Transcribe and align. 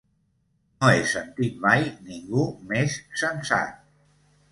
"No 0.83 0.87
he 0.93 1.03
sentit 1.09 1.59
mai 1.65 1.85
ningú 2.07 2.45
més 2.71 2.97
sensat..." 3.25 3.77